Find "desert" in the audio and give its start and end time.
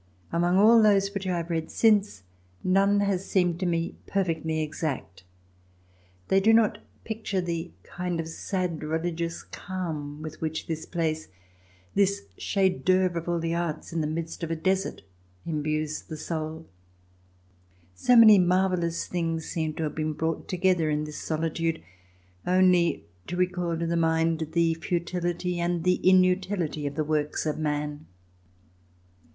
14.55-15.03